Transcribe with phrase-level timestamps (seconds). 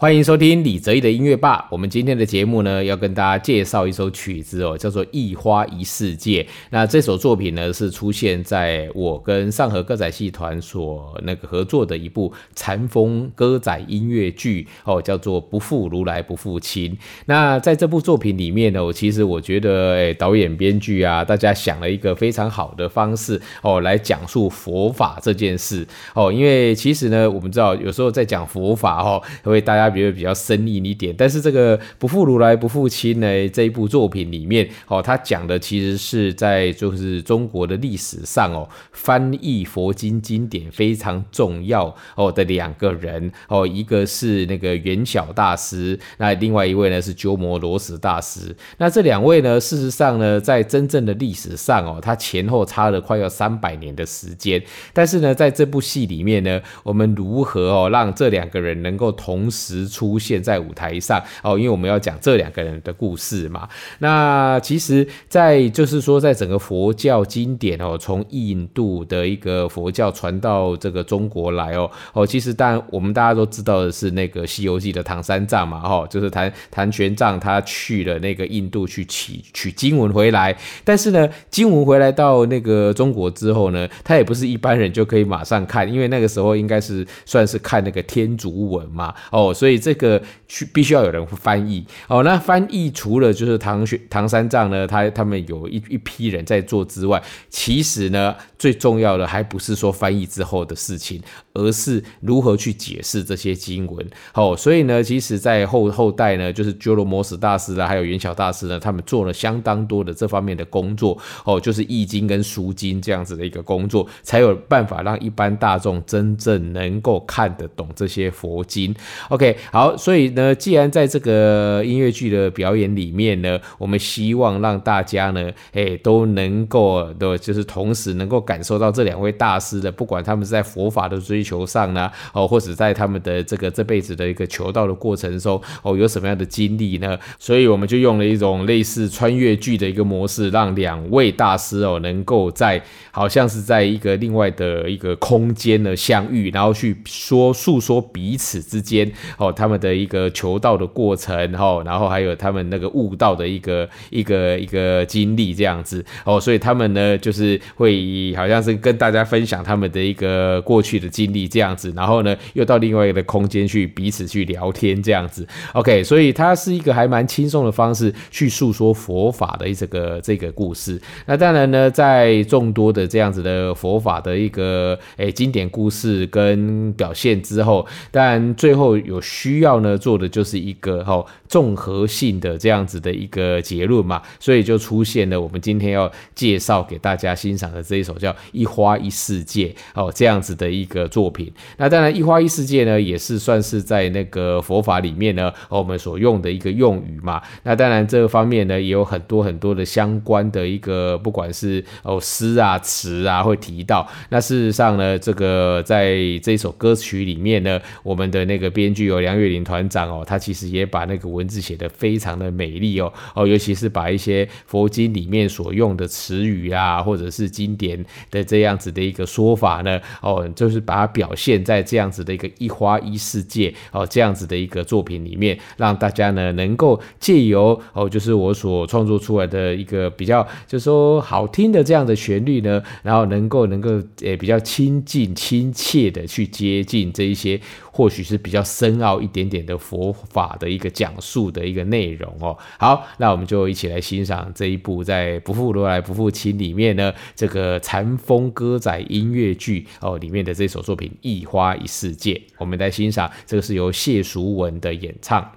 [0.00, 1.66] 欢迎收听李泽义的音乐吧。
[1.72, 6.40] 我们今天的节目呢，要跟大家介绍一首曲子哦，叫做《一花一世界》。
[6.70, 16.92] 那这首作品呢，是出现在我跟上河歌仔戏团所那个合作的一部禅风歌仔音乐剧哦，叫做《不负如来不负卿》。
[17.26, 25.84] 那在这部作品里面呢，我其实我觉得，哎，导演编剧啊，大家想了一个非常好的方式哦，来讲述佛法这件事
[26.14, 26.32] 哦。
[26.32, 29.87] 因为其实呢，我们知道有时候在讲佛法哦，会大家。
[29.90, 48.54] 比如比较生硬一点，但是这个不负如来不负卿呢这一部作品里面哦，他讲的其实是在就是中国的历史上哦，翻译佛经经典非常重要哦的两个人哦，一个是那个元晓大师，那另外一位呢是鸠摩罗什大师。
[48.78, 54.62] 那这两位呢，事实上呢，在真正的历史上哦，他前后差了快要三百年的时间。
[54.92, 63.68] 但是呢，在这部戏里面呢，我们如何哦让这两个人能够同时出现在舞台上哦，因为我们要讲这两个人的故事嘛。
[63.98, 89.67] 那其实，在就是说，在整个佛教经典哦，从印度的一个佛教传到这个中国来哦哦，其实当然我们大家都知道的是那个《西游记》的唐三藏嘛哈，就是唐唐玄奘他去了那个印度去取取经文回来，但是呢，经文回来到那个中国之后呢，他也不是一般人就可以马上看，因为那个时候应该是算是看那个天竺文嘛哦，所以。
[89.68, 92.22] 所以这个去必须要有人翻译哦。
[92.22, 101.20] 那翻译除了就是唐玄唐三藏呢，他他们有一一批人在做之外，其实呢最重要的还不是说翻译之后的事情，
[101.52, 104.08] 而是如何去解释这些经文。
[104.32, 111.18] 哦，所以呢，其实，在后后代呢，就是鸠罗摩什大师啊，还有元晓大师呢，他们做了相当多的这方面的工作。
[111.44, 118.94] 哦，就是易经跟书经这样子的一个工作，才有办法让一般大众真正能够看得懂这些佛经。
[119.28, 119.57] OK。
[119.72, 137.18] 好，所以呢，既然在这个音乐剧的表演里面呢，我们希望让大家呢，哎，都能够的，就是同时能够感受到这两位大师的，不管他们是在佛法的追求上呢，哦，或者在他们的这个这辈子的一个求道的过程中，哦，有什么样的经历呢？
[137.38, 149.47] 所以我们就用了一种类似穿越剧的一个模式，让两位大师哦，能够在好像是在一个另外的一个空间呢相遇，然后去说诉说彼此之间哦。
[149.52, 171.00] 他们的一个求道的过程，哈，然后还有他们那个悟道的一个一个一个经历，这样子哦，所以他们呢，就是会好像是跟大家分享他们的一个过去的经历，这样子，然后呢，又到另外一个空间去彼此去聊天，这样子，OK，所以它是一个还蛮轻松的方式去诉说佛法的这个这个故事。
[171.26, 179.20] 那当然呢，在众多的这样子的佛法的一个诶经典故事跟表现之后，当然最后有。
[179.38, 191.52] 需要呢做的就是一个哈综合性的这样子的一个结论嘛，所以就出现了我们今天要介绍给大家欣赏的这一首叫《一花一世界》哦这样子的一个作品。
[191.76, 197.40] 那当然，《一花一世界》呢也是算是在那个佛法里面呢我们所用的一个用语嘛。
[197.62, 204.04] 那当然这个方面呢也有很多很多的相关的一个不管是哦诗啊词啊会提到。
[204.30, 209.27] 那事实上呢，这个在这首歌曲里面呢，我们的那个编剧有。
[209.28, 237.60] 杨月林团长哦，他其实也把那个文字写得非常的美丽哦哦，尤其是把一些佛经里面所用的词语啊，或者是经典的这样子的一个说法呢，哦，就是把它表现在这样子的一个一花一世界哦这样子的一个作品里面，让大家呢能够借由哦，就是我所创作出来的一个比较，就是说好听的这样的旋律呢，然后能够能够诶比较亲近亲切的去接近这一些。
[237.98, 242.56] 或许是比较深奥一点点的佛法的一个讲述的一个内容哦。
[242.78, 252.34] 好，那我们就一起来欣赏这一部在《不负如来不负卿》里面呢，这个禅风歌仔音乐剧哦里面的这首作品《一花一世界》。
[252.58, 255.50] 我们来欣赏，这个是由谢淑文的演唱。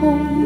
[0.00, 0.37] 空。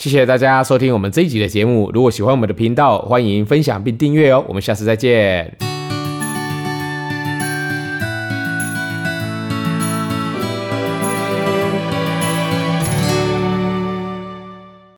[0.00, 1.90] 谢谢大家收听我们这一集的节目。
[1.92, 4.42] 如果喜欢我们的频道，欢迎分享并订阅哦。
[4.48, 5.69] 我们下次再见。